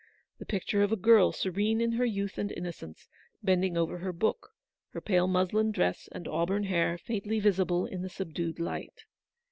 [0.39, 3.07] The picture of a girl, serene in her youth and innocence,
[3.43, 4.49] bending over her book:
[4.93, 9.05] her pale muslin dress and auburn hair faintly visible in the subdued light.